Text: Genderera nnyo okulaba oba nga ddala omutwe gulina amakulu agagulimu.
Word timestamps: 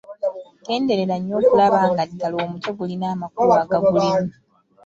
Genderera 0.65 1.15
nnyo 1.17 1.35
okulaba 1.39 1.75
oba 1.79 1.87
nga 1.93 2.03
ddala 2.09 2.35
omutwe 2.45 2.71
gulina 2.77 3.05
amakulu 3.13 3.51
agagulimu. 3.61 4.15